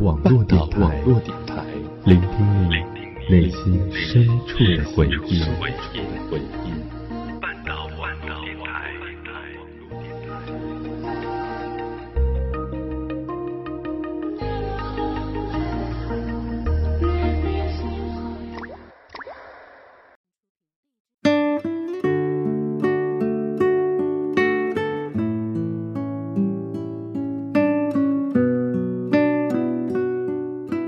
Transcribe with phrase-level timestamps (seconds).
[0.00, 1.02] 网络电台，
[2.04, 2.74] 聆听你
[3.28, 5.42] 内心深处的回忆。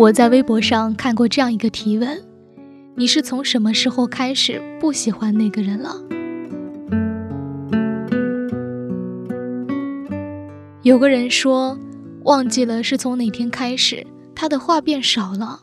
[0.00, 2.24] 我在微博上看过这样一个提问：
[2.94, 5.94] 你是从什么时候开始不喜欢那个人了？
[10.80, 11.78] 有个人说，
[12.24, 15.60] 忘记了是从哪天开始，他的话变少了。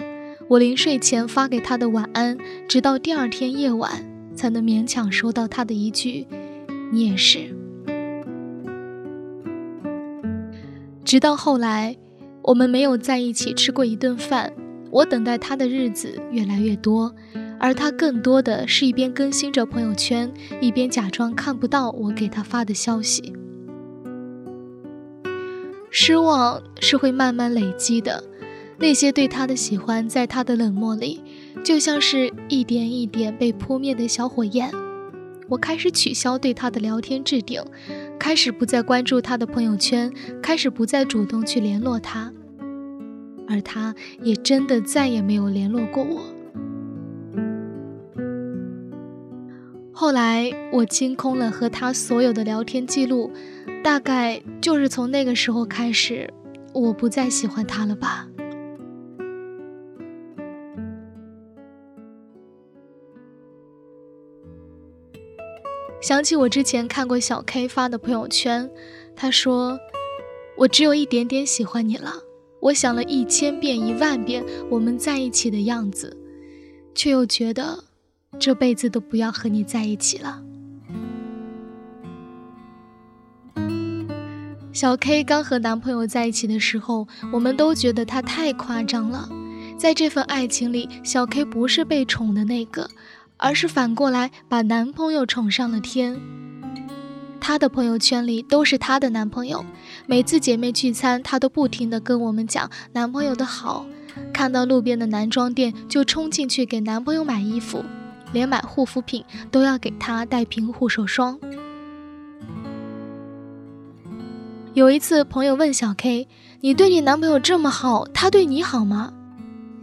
[0.47, 3.91] 我临睡前发给他的晚安，直到第二天夜晚
[4.35, 6.27] 才能勉强收到他的一句
[6.93, 7.39] “你也是”。
[11.03, 11.97] 直到后来。
[12.47, 14.53] 我们没有在一起吃过一顿饭，
[14.89, 17.13] 我等待他的日子越来越多，
[17.59, 23.33] 而他更多的是一边更新着朋友圈，一边假装看不到我给他发的消息。
[25.89, 28.23] 失望是会慢慢累积的，
[28.77, 31.21] 那些对他的喜欢，在他的冷漠里，
[31.65, 34.71] 就像是一点一点被扑灭的小火焰。
[35.49, 37.61] 我开始取消对他的聊天置顶，
[38.17, 42.31] 开始不再关注他的朋友圈，开始不再主动去联络他。
[43.49, 46.21] 而他也真的再也没有联络过我。
[49.91, 53.31] 后来我清空了和他所有的聊天记录，
[53.83, 56.31] 大概就是从那个时候开始，
[56.73, 58.27] 我不再喜欢他了吧。
[65.99, 68.69] 想起我之前看过小 K 发的朋友圈，
[69.15, 69.79] 他说
[70.55, 72.11] ：“我只有一点点喜欢你了。”
[72.59, 76.15] 我想了一千遍、一万遍我们在一起的样子，
[76.95, 77.83] 却又觉得
[78.39, 80.41] 这辈子都不要和你在一起了。
[84.73, 89.27] 小 K 刚和男朋友在一起的时候，我们都觉得他太夸张了。
[89.75, 92.89] 在这份爱情里，小 K 不是被宠的那个，
[93.37, 96.19] 而是反过来把男朋友宠上了天。
[97.39, 99.65] 她的朋友圈里都是她的男朋友，
[100.09, 103.85] 每次姐妹聚餐，她都不停地跟我们讲男朋友的好。
[104.33, 107.83] 看到路边的男装店，就冲进去给男朋友买衣服，
[108.31, 111.37] 连买护肤品都要给他带瓶护手霜。
[114.73, 116.29] 有一次，朋友问小 K：“
[116.61, 119.11] 你对你男朋友这么好，他对你好吗？”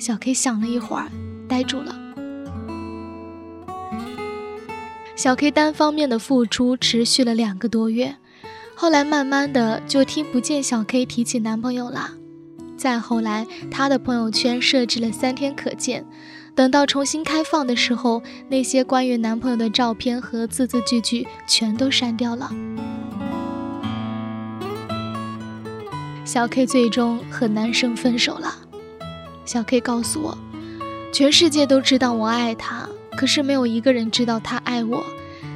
[0.00, 1.10] 小 K 想了一会儿，
[1.46, 1.94] 呆住了。
[5.14, 8.16] 小 K 单方面的付出持续了两个多月，
[8.74, 12.10] 后来慢慢的就听不见小 K 提起男朋友了。
[12.76, 16.04] 再后来，他的朋友圈设置了三天可见，
[16.54, 22.50] 等到重新开放的时候，那些关于男朋友的照片和字字句句全都删掉了。
[26.24, 28.56] 小 K 最终和男生分手了。
[29.44, 30.36] 小 K 告诉我，
[31.12, 32.88] 全世界都知道我爱他。
[33.16, 35.04] 可是没有一个人知道他爱我，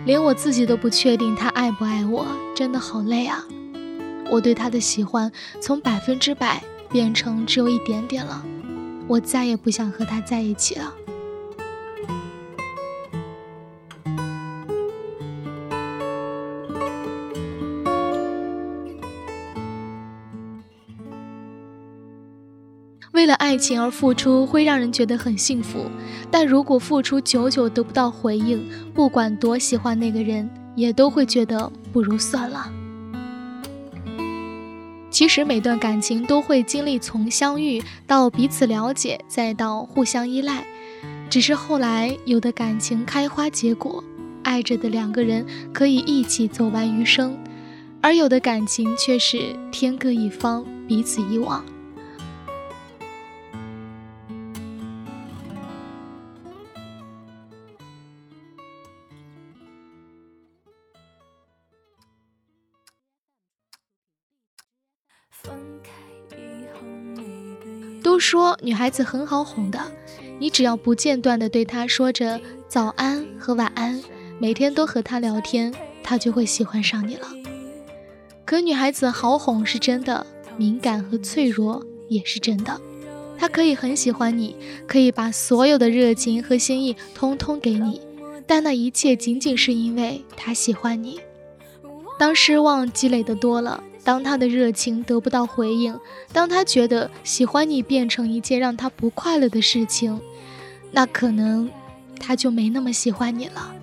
[0.09, 2.27] 连我自己都不确定他爱不爱我，
[2.57, 3.45] 真的好累啊！
[4.31, 5.31] 我对他的喜欢
[5.61, 8.43] 从百分之百变成只有一点点了，
[9.07, 10.95] 我再也不想和他在一起了。
[23.13, 25.91] 为了爱情而付出会让人觉得很幸福，
[26.31, 32.71] 但如果付出久久得不到回应，不管多喜欢那个人，也都会觉得不如算了。
[35.11, 40.65] 其实每段感情都会经历从相遇到彼此了解，再到互相依赖，
[41.31, 44.05] 只是后来有的感情开花结果，
[44.43, 47.37] 爱着的两个人可以一起走完余生，
[48.03, 51.65] 而有的感情却是天各一方，彼此遗忘。
[68.09, 69.79] 都说女孩子很好哄的，
[70.39, 74.03] 你只要不间断的对她说着早安和晚安，
[74.39, 77.29] 每天都和她聊天，她就会喜欢上你了。
[78.47, 80.27] 可女孩子好哄是真的，
[80.57, 82.81] 敏感和脆弱也是真的。
[83.37, 84.57] 她可以很喜欢你，
[84.87, 88.01] 可以把所有的热情和心意通通给你，
[88.47, 91.21] 但那一切仅仅是因为她喜欢你。
[92.19, 93.85] 当失望积累的多了。
[94.09, 95.95] 当他的热情得不到回应，
[96.33, 100.19] 当他觉得喜欢你变成一件让他不快乐的事情，
[100.91, 101.71] 那可能
[102.19, 103.75] 他就没那么喜欢你了。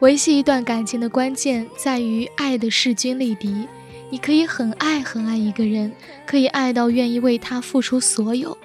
[0.00, 3.68] 维系一段感情的关键在于爱的势均力敌。
[4.10, 5.92] 你可以很爱很爱一个人，
[6.26, 8.58] 可以爱到愿意为他付出所有，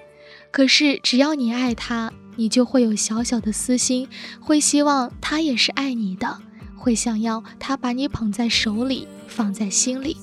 [0.49, 4.07] 可是只要你爱他，你就会有小小的私心，
[4.39, 6.39] 会希望他也是爱你的，
[6.75, 10.17] 会想要他把你捧在手里，放在心里。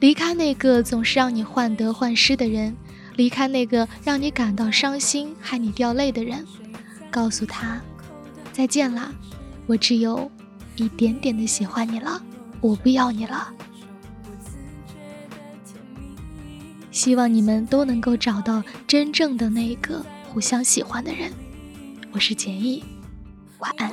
[0.00, 2.76] 离开那个总是让你患得患失的人，
[3.16, 6.44] 离开那个让你感到伤心、害你掉泪的人，
[7.10, 7.80] 告诉他
[8.52, 9.12] 再见啦。
[9.66, 10.30] 我只有
[10.76, 12.20] 一点点的喜欢你了，
[12.60, 13.48] 我不要你了。
[16.90, 21.32] 希望你们都能够找到真正的那个互相喜欢的人。
[22.10, 22.82] 我是简易，
[23.60, 23.88] 晚安。